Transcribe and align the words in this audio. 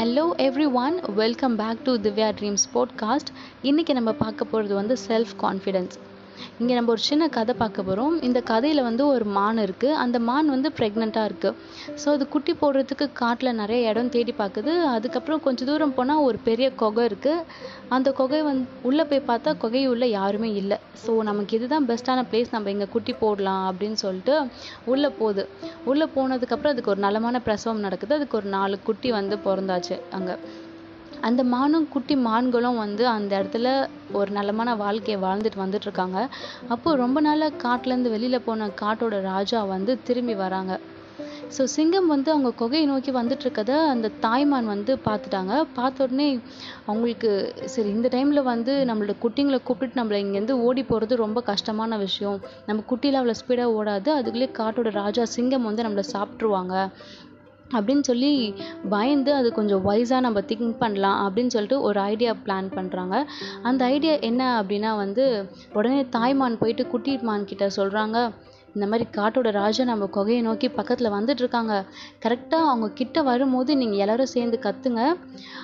Hello 0.00 0.22
everyone 0.72 0.94
welcome 1.14 1.56
back 1.56 1.80
to 1.84 1.92
Divya 1.96 2.28
dreams 2.38 2.64
podcast 2.74 3.30
இன்றைக்கி 3.62 3.92
நம்ம 3.92 4.12
பார்க்க 4.12 4.44
போகிறது 4.44 4.74
வந்து 4.74 4.96
செல்ஃப் 5.08 5.32
கான்ஃபிடென்ஸ் 5.40 6.09
இங்கே 6.60 6.74
நம்ம 6.76 6.90
ஒரு 6.94 7.02
சின்ன 7.08 7.24
கதை 7.34 7.52
பார்க்க 7.60 7.84
போகிறோம் 7.86 8.14
இந்த 8.26 8.38
கதையில் 8.50 8.80
வந்து 8.86 9.02
ஒரு 9.12 9.26
மான் 9.36 9.60
இருக்குது 9.64 9.96
அந்த 10.02 10.16
மான் 10.26 10.52
வந்து 10.54 10.68
ப்ரெக்னெண்ட்டாக 10.78 11.28
இருக்குது 11.28 11.56
ஸோ 12.00 12.06
அது 12.16 12.24
குட்டி 12.34 12.52
போடுறதுக்கு 12.62 13.06
காட்டில் 13.20 13.58
நிறைய 13.60 13.90
இடம் 13.92 14.10
தேடி 14.16 14.32
பார்க்குது. 14.40 14.72
அதுக்கப்புறம் 14.96 15.42
கொஞ்சம் 15.46 15.68
தூரம் 15.70 15.94
போனால் 15.98 16.22
ஒரு 16.28 16.38
பெரிய 16.48 16.68
குகை 16.82 17.04
இருக்குது 17.10 17.44
அந்த 17.96 18.08
குகை 18.20 18.42
வந்து 18.50 18.66
உள்ளே 18.90 19.04
போய் 19.10 19.26
பார்த்தா 19.30 19.56
குகை 19.64 19.84
உள்ளே 19.94 20.08
யாருமே 20.18 20.50
இல்லை. 20.62 20.78
ஸோ 21.04 21.12
நமக்கு 21.30 21.56
இதுதான் 21.58 21.88
பெஸ்ட்டான 21.90 22.26
பிளேஸ் 22.32 22.54
நம்ம 22.56 22.70
இங்கே 22.76 22.88
குட்டி 22.94 23.14
போடலாம் 23.22 23.64
அப்படின்னு 23.70 24.00
சொல்லிட்டு 24.06 24.34
உள்ளே 24.94 25.10
போகுது. 25.20 25.44
உள்ளே 25.92 26.08
போனதுக்கப்புறம் 26.16 26.74
அதுக்கு 26.74 26.94
ஒரு 26.96 27.02
நலமான 27.08 27.40
பிரசவம் 27.46 27.86
நடக்குது. 27.88 28.18
அதுக்கு 28.20 28.38
ஒரு 28.42 28.50
நாலு 28.58 28.78
குட்டி 28.88 29.10
வந்து 29.20 29.38
பிறந்தாச்சு 29.46 29.96
அங்கே. 30.18 30.36
அந்த 31.28 31.42
மானும் 31.54 31.88
குட்டி 31.88 32.14
மான்களும் 32.26 32.80
வந்து 32.84 33.04
அந்த 33.16 33.30
இடத்துல 33.38 33.68
ஒரு 34.12 34.30
நலமான 34.38 34.74
வாழ்க்கையை 34.74 35.18
வாழ்ந்துட்டு 35.26 35.64
வந்துட்டுருக்காங்க. 35.64 36.18
அப்போது 36.68 37.00
ரொம்ப 37.04 37.20
நாளாக 37.20 37.60
காட்டிலேருந்து 37.66 38.14
வெளியில் 38.14 38.44
போன 38.48 38.70
காட்டோட 38.82 39.18
ராஜா 39.32 39.60
வந்து 39.74 39.94
திரும்பி 40.08 40.36
வராங்க. 40.44 40.72
ஸோ 41.56 41.62
சிங்கம் 41.74 42.06
வந்து 42.06 42.28
அவங்க 42.32 42.50
குகையை 42.60 42.86
நோக்கி 42.86 43.10
வந்துட்டு 43.10 43.44
இருக்கத 43.46 43.72
அந்த 43.92 44.10
தாய்மான் 44.24 44.68
வந்து 44.72 44.92
பார்த்துட்டாங்க. 45.06 45.52
பார்த்த 45.78 46.04
உடனே 46.04 46.26
அவங்களுக்கு 46.86 47.30
சரி 47.74 47.88
இந்த 47.88 48.08
டைமில் 48.12 48.48
வந்து 48.50 48.72
நம்மளோட 48.90 49.14
குட்டிங்களை 49.24 49.58
கூப்பிட்டு 49.62 50.00
நம்மளை 50.00 50.20
இங்கேருந்து 50.24 50.56
ஓடி 50.66 50.82
போகிறது 50.82 51.16
ரொம்ப 51.16 51.40
கஷ்டமான 51.50 51.96
விஷயம். 51.96 52.38
நம்ம 52.68 52.84
குட்டியில் 52.90 53.18
அவ்வளோ 53.20 53.36
ஸ்பீடாக 53.40 53.76
ஓடாது. 53.78 54.10
அதுக்குள்ளேயே 54.18 54.52
காட்டோட 54.60 54.92
ராஜா 55.02 55.24
சிங்கம் 55.36 55.68
வந்து 55.70 55.84
நம்மளை 55.86 56.06
சாப்பிட்ருவாங்க 56.14 56.74
அப்படின்னு 57.74 58.00
சொல்லி 58.00 58.54
பயந்து 58.88 59.34
அது 59.34 59.52
கொஞ்சம் 59.52 59.88
வைஸாக 59.88 60.20
நம்ம 60.20 60.40
திங்க் 60.40 60.76
பண்ணலாம் 60.78 61.18
அப்படின்னு 61.26 61.46
சொல்லிட்டு 61.46 61.80
ஒரு 61.80 62.00
ஐடியா 62.00 62.34
பிளான் 62.44 62.70
பண்ணுறாங்க 62.74 63.24
அந்த 63.62 63.84
ஐடியா 63.84 64.12
என்ன 64.12 64.62
அப்படின்னா 64.62 64.96
வந்து 64.96 65.50
உடனே 65.72 66.02
தாய்மான் 66.02 66.58
போயிட்டு 66.58 66.86
குட்டிமான் 66.92 67.44
கிட்டே 67.44 67.58
கிட்ட 67.60 67.66
சொல்கிறாங்க 67.76 68.18
இந்த 68.74 68.86
மாதிரி 68.86 69.04
காட்டோட 69.16 69.50
ராஜா 69.50 69.84
நம்ம 69.84 70.04
குகையை 70.12 70.42
நோக்கி 70.42 70.68
பக்கத்தில் 70.68 71.10
வந்துட்டுருக்காங்க 71.10 71.74
கரெக்டாக 72.24 72.68
அவங்க 72.70 72.88
கிட்ட 72.90 73.22
வரும்போது 73.22 73.76
நீங்கள் 73.76 73.98
எல்லோரும் 73.98 74.26
சேர்ந்து 74.26 74.58
கத்துங்க. 74.62 75.02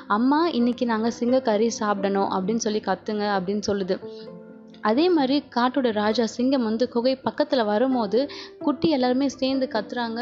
அம்மா 0.07 0.51
இன்றைக்கி 0.51 0.85
நாங்கள் 0.85 1.13
சிங்கக்கறி 1.21 1.67
சாப்பிடணும் 1.67 2.31
அப்படின்னு 2.31 2.65
சொல்லி 2.67 2.81
கத்துங்க 2.87 3.27
அப்படின்னு 3.37 3.63
சொல்லுது. 3.67 3.97
அதே 4.91 5.05
மாதிரி 5.17 5.37
காட்டோட 5.57 5.89
ராஜா 6.01 6.25
சிங்கம் 6.35 6.67
வந்து 6.69 6.85
குகை 6.95 7.15
பக்கத்தில் 7.27 7.63
வரும்போது 7.71 8.19
குட்டி 8.67 8.89
எல்லாருமே 8.97 9.29
சேர்ந்து 9.39 9.67
கத்துறாங்க. 9.75 10.21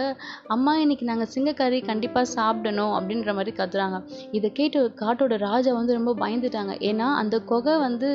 அம்மா 0.55 0.73
இன்னைக்கு 0.84 1.05
நாங்கள் 1.11 1.31
சிங்கக்கறி 1.34 1.79
கண்டிப்பாக 1.91 2.27
சாப்பிடணும் 2.37 2.95
அப்படின்ற 2.98 3.33
மாதிரி 3.39 3.53
கத்துறாங்க. 3.61 3.98
இதை 4.39 4.48
கேட்டு 4.59 4.81
காட்டோட 5.03 5.37
ராஜா 5.48 5.73
வந்து 5.81 5.98
ரொம்ப 5.98 6.15
பயந்துட்டாங்க. 6.23 6.75
ஏன்னா 6.91 7.09
அந்த 7.23 7.37
குகை 7.53 7.75
வந்து 7.87 8.11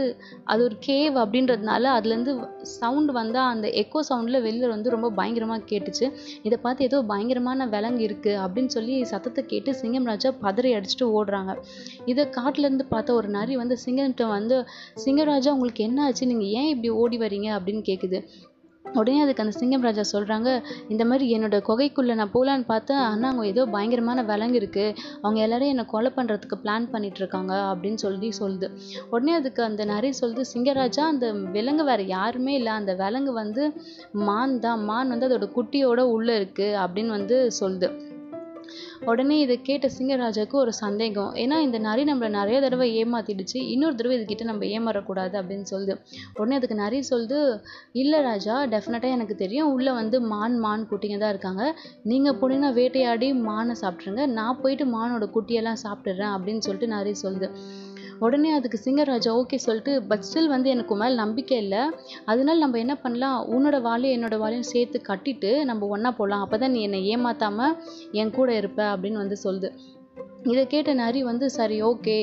அது 0.52 0.62
ஒரு 0.68 0.78
கேவ் 0.88 1.18
அப்படின்றதுனால 1.24 1.92
அதுலேருந்து 1.98 2.34
சவுண்ட் 2.78 3.14
வந்தால் 3.20 3.50
அந்த 3.54 3.68
எக்கோ 3.84 4.02
சவுண்டில் 4.10 4.44
வெளியில் 4.48 4.74
வந்து 4.76 4.94
ரொம்ப 4.96 5.10
பயங்கரமாக 5.20 5.64
கேட்டுச்சு. 5.72 6.06
இதை 6.48 6.60
பார்த்து 6.66 6.88
ஏதோ 6.90 6.98
பயங்கரமான 7.12 7.68
விலங்கு 7.76 8.04
இருக்குது 8.10 8.40
அப்படின்னு 8.46 8.74
சொல்லி 8.78 8.96
சத்தத்தை 9.12 9.44
கேட்டு 9.54 9.78
சிங்கம் 9.82 10.10
ராஜா 10.12 10.32
பதறி 10.46 10.72
அடிச்சுட்டு 10.78 11.08
ஓடுறாங்க. 11.18 11.52
இதை 12.12 12.26
காட்டிலேருந்து 12.40 12.88
பார்த்த 12.94 13.18
ஒரு 13.20 13.30
நரி 13.38 13.56
வந்து 13.64 13.78
சிங்கம்கிட்ட 13.86 14.26
வந்து 14.38 14.58
சிங்கராஜா 15.06 15.50
உங்களுக்கு 15.58 15.84
என்ன 15.88 16.00
ஆச்சு? 16.08 16.24
நீங்கள் 16.32 16.39
ஏன் 16.60 16.70
இப்படி 16.76 16.90
ஓடி 17.02 17.18
வரீங்க 17.18 17.50
அப்படின்னு 17.58 17.84
கேட்குது 17.92 18.20
உடனே 18.86 19.22
அதுக்கு 19.22 19.44
அந்த 19.44 19.54
சிங்கம் 19.58 19.84
ராஜா 19.88 20.04
சொல்கிறாங்க 20.12 20.50
இந்த 20.90 21.06
மாதிரி 21.06 21.26
என்னோட 21.36 21.58
குகைக்குள்ளே 21.68 22.14
நான் 22.16 22.32
போகலான்னு 22.36 22.66
பார்த்தேன் 22.68 22.98
ஆனால் 22.98 23.30
அங்கே 23.32 23.48
ஏதோ 23.48 23.66
பயங்கரமான 23.66 24.24
விலங்கு 24.24 24.60
இருக்குது 24.62 24.96
அவங்க 25.22 25.40
எல்லோரும் 25.46 25.68
என்னை 25.68 25.86
கொலை 25.86 26.12
பண்ணுறதுக்கு 26.16 26.58
பிளான் 26.64 26.88
பண்ணிகிட்ருக்காங்க 26.94 27.54
அப்படின்னு 27.72 28.00
சொல்லி 28.06 28.30
சொல்லுது. 28.42 28.70
உடனே 29.10 29.34
அதுக்கு 29.34 29.64
அந்த 29.64 29.86
நரி 29.86 30.10
சொல்லுது 30.22 30.46
சிங்கராஜா 30.54 31.06
அந்த 31.14 31.34
விலங்கு 31.58 31.84
வேறு 31.84 32.06
யாருமே 32.08 32.54
இல்லை. 32.54 32.72
அந்த 32.72 32.94
விலங்கு 32.94 33.34
வந்து 33.34 33.66
மான் 34.30 34.60
தான். 34.60 34.82
மான் 34.92 35.14
வந்து 35.16 35.30
அதோட 35.30 35.50
குட்டியோட 35.58 36.00
உள்ளே 36.16 36.36
இருக்குது 36.42 36.78
அப்படின்னு 36.86 37.18
வந்து 37.18 37.52
சொல்லுது. 37.62 37.90
உடனே 39.10 39.40
இதை 39.40 39.56
கேட்ட 39.70 39.90
சிங்கராஜாவுக்கு 39.98 40.58
ஒரு 40.64 40.74
சந்தேகம். 40.82 41.32
ஏன்னா 41.44 41.58
இந்த 41.68 41.78
நரி 41.88 42.04
நம்மளை 42.12 42.30
நிறைய 42.40 42.58
தடவை 42.66 42.88
ஏமாத்திடுச்சு. 43.02 43.58
இன்னொரு 43.74 43.96
தடவை 43.96 44.16
இதுக்கிட்ட 44.18 44.46
நம்ம 44.52 44.66
ஏமாறக்கூடாது 44.78 45.36
அப்படின்னு 45.42 45.68
சொல்லுது. 45.74 45.96
உடனே 46.40 46.58
அதுக்கு 46.60 46.78
நரி 46.84 47.02
சொல்லுது 47.12 47.40
இல்லை 48.04 48.22
ராஜா 48.30 48.56
டெஃபினட்டாக 48.76 49.18
எனக்கு 49.18 49.38
தெரியும். 49.44 49.72
உள்ளே 49.76 49.94
வந்து 50.02 50.20
மான் 50.34 50.58
மான் 50.66 50.88
குட்டிங்க 50.92 51.20
தான் 51.24 51.34
இருக்காங்க. 51.36 51.64
நீங்கள் 52.12 52.38
போனீங்கன்னா 52.42 52.74
வேட்டையாடி 52.80 53.30
மானை 53.50 53.76
சாப்பிட்ருங்க 53.84 54.26
நான் 54.40 54.62
போயிட்டு 54.64 54.88
மானோட 54.98 55.28
குட்டியெல்லாம் 55.38 55.84
சாப்பிட்டுறேன் 55.86 56.34
அப்படின்னு 56.38 56.66
சொல்லிட்டு 56.68 56.94
நரி 56.96 57.14
சொல்லுது. 57.26 57.50
உடனே 58.20 58.50
அதுக்கு 58.52 58.78
சிங்கர் 58.86 59.12
ராஜா 59.12 59.32
ஓகே 59.34 59.58
சொல்லிட்டு 59.66 59.94
பட் 60.04 60.26
ஸ்டில் 60.28 60.48
வந்து 60.48 60.70
எனக்கு 60.70 60.96
மேலே 60.96 61.16
நம்பிக்கை 61.16 61.58
இல்லை. 61.58 61.82
அதனால 62.26 62.58
நம்ம 62.58 62.78
என்ன 62.78 62.96
பண்ணலாம்? 62.96 63.38
உன்னோட 63.56 63.78
வாழையும் 63.82 64.16
என்னோட 64.18 64.38
வாழையும் 64.40 64.72
சேர்த்து 64.74 65.00
கட்டிட்டு 65.08 65.52
நம்ம 65.66 65.88
ஒன்றா 65.88 66.12
போகலாம் 66.12 66.42
அப்போ 66.42 66.58
தான் 66.58 66.72
நீ 66.72 66.82
என்னை 66.82 67.02
ஏமாற்றாமல் 67.14 67.76
என் 68.12 68.32
கூட 68.32 68.50
இருப்ப 68.54 68.82
அப்படின்னு 68.94 69.24
வந்து 69.24 69.38
சொல்லுது. 69.44 69.70
இதை 70.44 70.68
கேட்ட 70.68 70.94
நரி 70.94 71.24
வந்து 71.24 71.50
சரி 71.50 71.84
ஓகே 71.84 72.16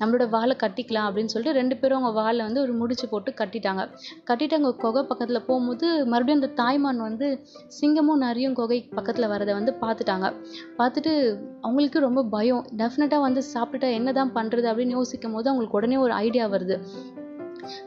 நம்மளோட 0.00 0.28
வாழை 0.28 0.56
கட்டிக்கலாம் 0.62 1.06
அப்படின்னு 1.08 1.32
சொல்லிட்டு 1.32 1.58
ரெண்டு 1.58 1.76
பேரும் 1.76 1.98
அவங்க 1.98 2.20
வாழை 2.20 2.44
வந்து 2.44 2.60
ஒரு 2.60 2.72
முடிச்சு 2.72 3.06
போட்டு 3.08 3.30
கட்டிட்டாங்க. 3.40 3.82
கட்டிட்டு 4.28 4.54
அங்கே 4.54 4.70
குகை 4.76 5.02
பக்கத்தில் 5.02 5.44
போகும்போது 5.46 6.06
மறுபடியும் 6.06 6.40
அந்த 6.40 6.52
தாய்மான் 6.62 7.00
வந்து 7.08 7.28
சிங்கமும் 7.80 8.22
நரியும் 8.24 8.52
குகை 8.52 8.78
பக்கத்தில் 8.94 9.30
வரதை 9.34 9.54
வந்து 9.58 9.74
பார்த்துட்டாங்க. 9.82 10.28
பார்த்துட்டு 10.78 11.12
அவங்களுக்கு 11.60 12.00
ரொம்ப 12.00 12.24
பயம். 12.24 12.64
டெஃபினட்டாக 12.82 13.20
வந்து 13.20 13.42
சாப்பிட்டுட்டா 13.54 13.90
என்ன 13.92 14.12
தான் 14.12 14.34
பண்ணுறது 14.38 14.68
அப்படின்னு 14.72 14.98
யோசிக்கும் 14.98 15.32
போது 15.32 15.48
அவங்களுக்கு 15.50 15.80
உடனே 15.80 15.96
ஒரு 15.96 16.12
ஐடியா 16.12 16.46
வருது. 16.46 16.78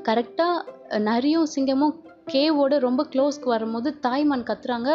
கரெக்டாக 0.10 1.00
நரியும் 1.00 1.48
சிங்கமும் 1.56 1.96
கேவோட 2.32 2.74
ரொம்ப 2.80 3.02
க்ளோஸ்க்கு 3.14 3.48
வரும்போது 3.54 3.90
தாய்மான் 4.06 4.46
கத்துறாங்க. 4.50 4.90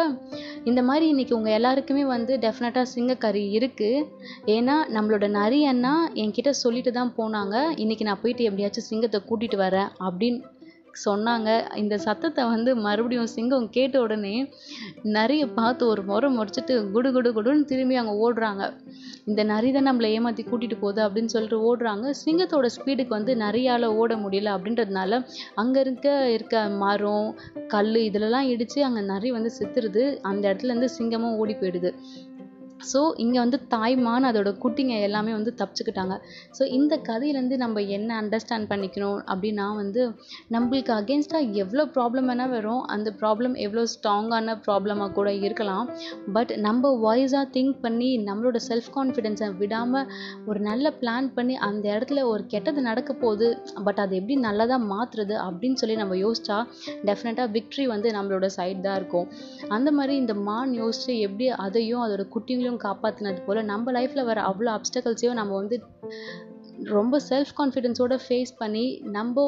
இந்த 0.63 0.81
மாதிரி 0.83 1.07
இன்னைக்கு 1.07 1.35
உங்கள் 1.37 1.53
எல்லாருக்குமே 1.53 2.05
வந்து 2.05 2.35
டெஃபினட்டாக 2.37 2.91
சிங்கக்கறி 2.95 3.43
இருக்குது 3.57 4.05
ஏன்னா 4.55 4.77
நம்மளோட 4.95 5.27
நரி 5.29 5.65
அண்ணா 5.65 5.93
என்கிட்ட 6.13 6.49
சொல்லிட்டு 6.63 6.91
தான் 6.91 7.13
போனாங்க. 7.17 7.55
இன்னைக்கு 7.75 8.03
நான் 8.03 8.21
போயிட்டு 8.21 8.43
எப்படியாச்சும் 8.43 8.89
சிங்கத்தை 8.91 9.21
கூட்டிகிட்டு 9.29 9.59
வரேன் 9.65 9.91
அப்படின்னு 9.99 10.39
சொன்னாங்க. 11.05 11.49
இந்த 11.81 11.95
சத்தத்தை 12.05 12.43
வந்து 12.53 12.71
மறுபடியும் 12.85 13.31
சிங்கம் 13.35 13.67
கேட்ட 13.77 13.95
உடனே 14.05 14.35
நிறைய 15.17 15.43
பார்த்து 15.59 15.83
ஒரு 15.93 16.01
முறை 16.09 16.29
முறைச்சிட்டு 16.37 16.75
குடு 16.95 17.11
குடு 17.15 17.31
குடுன்னு 17.37 17.69
திரும்பி 17.71 17.97
அங்கே 18.01 18.15
ஓடுறாங்க. 18.25 18.63
இந்த 19.29 19.41
நரி 19.51 19.71
தான் 19.75 19.87
நம்மளை 19.89 20.09
ஏமாற்றி 20.17 20.43
கூட்டிகிட்டு 20.43 20.77
போகுது 20.83 21.01
அப்படின்னு 21.07 21.33
சொல்லிட்டு 21.35 21.59
ஓடுறாங்க. 21.69 22.05
சிங்கத்தோட 22.23 22.69
ஸ்பீடுக்கு 22.77 23.17
வந்து 23.17 23.35
நிறையால் 23.45 23.87
ஓட 24.01 24.15
முடியல 24.23 24.55
அப்படின்றதுனால 24.57 25.21
அங்கே 25.63 25.79
இருக்க 25.85 26.07
இருக்க 26.37 26.63
மரம் 26.83 27.29
கல் 27.75 27.95
இதிலலாம் 28.07 28.49
இடித்து 28.53 28.79
அங்கே 28.89 29.03
நரி 29.13 29.31
வந்து 29.37 29.51
செத்துருது. 29.59 30.05
அந்த 30.31 30.43
இடத்துல 30.49 30.73
இருந்து 30.73 30.89
சிங்கமும் 30.97 31.37
ஓடி 31.43 31.55
போயிடுது. 31.61 31.91
ஸோ 32.91 32.99
இங்கே 33.23 33.39
வந்து 33.43 33.59
தாய்மான் 33.73 34.27
அதோட 34.29 34.51
குட்டிங்க 34.63 34.93
எல்லாமே 35.07 35.31
வந்து 35.37 35.51
தப்பிச்சுக்கிட்டாங்க. 35.59 36.15
ஸோ 36.57 36.63
இந்த 36.77 36.93
கதையிலேருந்து 37.09 37.57
நம்ம 37.63 37.81
என்ன 37.97 38.09
அண்டர்ஸ்டாண்ட் 38.21 38.69
பண்ணிக்கணும் 38.71 39.19
அப்படின்னா 39.31 39.67
வந்து 39.81 40.01
நம்மளுக்கு 40.55 40.93
அகேன்ஸ்டாக 40.97 41.53
எவ்வளோ 41.63 41.85
ப்ராப்ளம் 41.95 42.29
வேணால் 42.31 42.53
வரும் 42.55 42.83
அந்த 42.95 43.13
ப்ராப்ளம் 43.21 43.55
எவ்வளோ 43.65 43.83
ஸ்ட்ராங்கான 43.93 44.55
ப்ராப்ளமாக 44.67 45.11
கூட 45.17 45.29
இருக்கலாம். 45.45 45.85
பட் 46.37 46.53
நம்ம 46.67 46.93
வாய்ஸாக 47.05 47.45
திங்க் 47.55 47.75
பண்ணி 47.85 48.09
நம்மளோட 48.29 48.59
செல்ஃப் 48.69 48.89
கான்ஃபிடென்ஸை 48.97 49.49
விடாமல் 49.61 50.07
ஒரு 50.49 50.61
நல்ல 50.69 50.93
பிளான் 51.01 51.29
பண்ணி 51.37 51.57
அந்த 51.69 51.85
இடத்துல 51.95 52.23
ஒரு 52.31 52.45
கெட்டது 52.55 52.81
நடக்க 52.89 53.11
போகுது 53.23 53.49
பட் 53.87 54.01
அது 54.05 54.13
எப்படி 54.19 54.37
நல்லதாக 54.47 54.81
மாற்றுறது 54.93 55.35
அப்படின்னு 55.47 55.79
சொல்லி 55.83 55.95
நம்ம 56.03 56.15
யோசிச்சா 56.25 56.59
டெஃபினட்டாக 57.09 57.47
விக்ட்ரி 57.55 57.87
வந்து 57.93 58.09
நம்மளோட 58.17 58.47
சைட் 58.57 58.83
தான் 58.87 58.97
இருக்கும். 58.99 59.27
அந்த 59.77 59.89
மாதிரி 59.91 60.15
இந்த 60.23 60.33
மான் 60.47 60.73
யோசிச்சு 60.81 61.13
எப்படி 61.27 61.47
அதையும் 61.65 62.03
அதோட 62.05 62.23
குட்டிங்களையும் 62.69 62.83
காப்பாற்றினது 62.85 63.41
போல் 63.45 63.61
நம்ம 63.63 63.91
லைஃப்பில் 63.91 64.25
வர 64.25 64.39
அவ்வளோ 64.41 64.71
அப்டக்கல்ஸையும் 64.77 65.39
நம்ம 65.39 65.55
வந்து 65.55 65.77
ரொம்ப 66.89 67.15
செல்ஃப் 67.29 67.53
கான்ஃபிடென்ஸோட 67.57 68.15
ஃபேஸ் 68.25 68.51
பண்ணி 68.57 68.85
நம்ம 69.11 69.45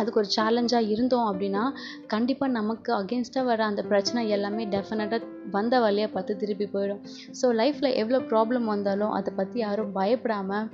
அதுக்கு 0.00 0.20
ஒரு 0.22 0.30
சேலஞ்சாக 0.36 0.90
இருந்தோம் 0.94 1.26
அப்படின்னா 1.30 1.64
கண்டிப்பாக 2.14 2.56
நமக்கு 2.58 2.90
அகேன்ஸ்டாக 3.00 3.48
வர 3.50 3.60
அந்த 3.70 3.82
பிரச்சனை 3.90 4.22
எல்லாமே 4.36 4.64
டெஃபினட்டாக 4.74 5.34
வந்த 5.56 5.74
வழியாக 5.84 6.10
பார்த்து 6.14 6.32
திருப்பி 6.40 6.66
போயிடும். 6.72 7.00
ஸோ 7.38 7.46
லைஃப்பில் 7.60 7.96
எவ்வளோ 8.00 8.18
ப்ராப்ளம் 8.30 8.66
வந்தாலும் 8.72 9.12
அதை 9.18 9.30
பற்றி 9.38 9.58
யாரும் 9.64 9.92
பயப்படாமல் 9.98 10.66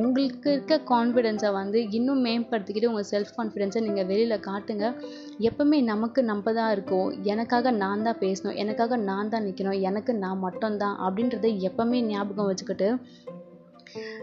உங்களுக்கு 0.00 0.48
இருக்க 0.56 0.78
கான்ஃபிடென்ஸை 0.92 1.50
வந்து 1.58 1.78
இன்னும் 1.98 2.22
மேம்படுத்திக்கிட்டு 2.26 2.90
உங்கள் 2.92 3.08
செல்ஃப் 3.12 3.34
கான்ஃபிடென்ஸை 3.38 3.82
நீங்கள் 3.86 4.08
வெளியில் 4.10 4.44
காட்டுங்க. 4.48 4.86
எப்பவுமே 5.48 5.80
நமக்கு 5.92 6.22
நம்ம 6.30 6.52
தான் 6.60 6.72
இருக்கோம். 6.76 7.08
எனக்காக 7.32 7.72
நான் 7.82 8.06
தான் 8.08 8.20
பேசணும். 8.24 8.56
எனக்காக 8.64 8.96
நான் 9.08 9.32
தான் 9.34 9.46
நிற்கணும் 9.48 9.80
எனக்கு 9.90 10.14
நான் 10.24 10.42
மட்டும்தான் 10.46 10.96
அப்படின்றத 11.06 11.48
எப்பவுமே 11.70 12.00
ஞாபகம் 12.12 12.50
வச்சுக்கிட்டு 12.50 12.90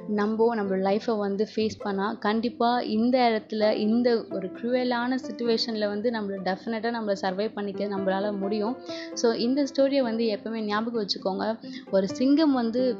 நம்ம 0.08 0.56
நம்ம 0.56 0.76
லைஃப்பை 0.76 1.18
வந்து 1.18 1.48
ஃபேஸ் 1.56 1.78
பண்ணால் 1.84 2.18
கண்டிப்பாக 2.20 2.84
இந்த 2.84 3.30
இடத்துல 3.30 3.76
இந்த 3.78 4.26
ஒரு 4.30 4.52
க்ரூவலான 4.62 5.18
சுச்சுவேஷனில் 5.28 5.88
வந்து 5.88 6.12
நம்மளை 6.12 6.38
டெஃபினட்டாக 6.44 6.96
நம்மளை 6.98 7.16
சர்வை 7.22 7.54
பண்ணிக்க 7.54 7.86
நம்மளால் 7.86 8.38
முடியும். 8.38 8.78
ஸோ 9.22 9.36
இந்த 9.36 9.64
ஸ்டோரியை 9.64 10.02
வந்து 10.02 10.24
எப்போவுமே 10.24 10.62
ஞாபகம் 10.62 11.06
வச்சுக்கோங்க. 11.06 11.60
ஒரு 11.92 12.08
சிங்கம் 12.08 12.54
வந்து 12.54 12.98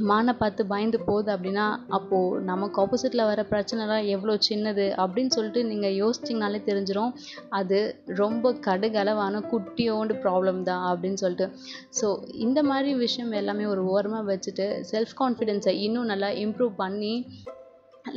மானை 0.00 0.32
பார்த்து 0.32 0.66
பயந்து 0.66 1.00
போகுது 1.00 1.36
அப்படின்னா 1.36 1.76
அப்போது 1.88 2.40
நமக்கு 2.42 2.86
ஆப்போசிட்டில் 2.86 3.24
வர 3.24 3.46
பிரச்சனைலாம் 3.50 4.06
எவ்வளோ 4.06 4.38
சின்னது 4.48 4.94
அப்படின்னு 4.96 5.26
சொல்லிட்டு 5.26 5.64
நீங்கள் 5.64 5.92
யோசிச்சிங்கனாலே 5.92 6.60
தெரிஞ்சிடும் 6.66 7.12
அது 7.48 7.96
ரொம்ப 8.06 8.52
கடுகளவான 8.52 9.42
குட்டியோண்டு 9.50 10.14
ப்ராப்ளம் 10.14 10.62
தான் 10.62 10.94
அப்படின்னு 10.94 11.14
சொல்லிட்டு. 11.14 11.50
ஸோ 12.00 12.18
இந்த 12.32 12.62
மாதிரி 12.62 12.94
விஷயம் 12.94 13.32
எல்லாமே 13.32 13.66
ஒரு 13.66 13.84
ஓரமாக 13.84 14.36
வச்சுட்டு 14.36 14.82
செல்ஃப் 14.92 15.14
கான்ஃபிடென்ஸை 15.20 15.68
இன்னும் 15.68 16.04
நல்லா 16.04 16.28
இம்ப்ரூவ் 16.28 16.74
பண்ணி 16.76 17.36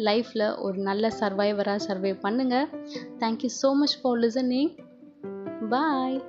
லைஃப்பில் 0.04 0.58
ஒரு 0.58 0.78
நல்ல 0.78 1.12
சர்வைவராக 1.20 1.80
சர்வை 1.88 2.14
பண்ணுங்கள் 2.24 2.68
thank you 3.20 3.50
so 3.64 3.76
much 3.76 4.02
for 4.02 4.20
listening 4.20 4.72
bye 5.70 6.22